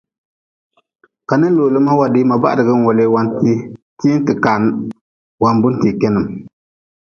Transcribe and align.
Ka 1.27 1.35
ni 1.39 1.47
looli 1.57 1.79
ma 1.85 1.91
wadii 1.99 2.25
ma 2.29 2.35
jum, 2.35 2.39
ma 2.41 2.41
bahdg-n 2.43 2.83
welee 2.85 3.13
wantee, 3.13 3.57
tii-n 3.99 4.19
te 4.25 4.33
kaan 4.43 4.63
lee 4.71 4.99
wan-buntee 5.41 5.93
kenim. 6.01 6.25